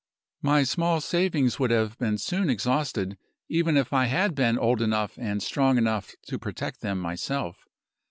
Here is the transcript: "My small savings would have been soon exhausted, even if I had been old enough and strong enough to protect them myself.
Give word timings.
"My 0.41 0.63
small 0.63 0.99
savings 0.99 1.59
would 1.59 1.69
have 1.69 1.95
been 1.99 2.17
soon 2.17 2.49
exhausted, 2.49 3.19
even 3.49 3.77
if 3.77 3.93
I 3.93 4.05
had 4.05 4.33
been 4.33 4.57
old 4.57 4.81
enough 4.81 5.15
and 5.19 5.43
strong 5.43 5.77
enough 5.77 6.15
to 6.25 6.39
protect 6.39 6.81
them 6.81 6.99
myself. 6.99 7.67